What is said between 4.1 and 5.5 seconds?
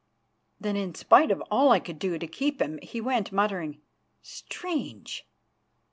"Strange!